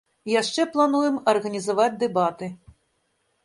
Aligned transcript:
Яшчэ 0.41 0.65
плануем 0.77 1.21
арганізаваць 1.35 1.93
дэбаты. 2.05 2.53